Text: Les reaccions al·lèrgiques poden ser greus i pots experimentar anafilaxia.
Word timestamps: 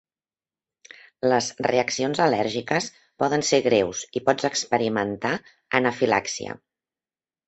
Les 1.31 1.49
reaccions 1.67 2.21
al·lèrgiques 2.23 2.87
poden 3.23 3.45
ser 3.49 3.59
greus 3.65 4.01
i 4.21 4.23
pots 4.31 4.47
experimentar 4.51 5.35
anafilaxia. 5.81 6.57